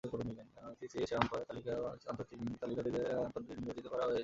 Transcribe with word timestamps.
আইসিসি’র 0.67 1.01
সেরা 1.09 1.19
আম্পায়ার 1.21 1.49
তালিকা 1.51 1.71
ও 1.81 1.85
আইসিসি 1.89 2.09
আন্তর্জাতিক 2.11 2.39
আম্পায়ার 2.39 2.61
তালিকা 2.63 2.81
থেকে 2.85 2.99
আম্পায়ারদের 3.25 3.57
নির্বাচিত 3.59 3.85
করা 3.91 4.03
হয়েছে। 4.07 4.19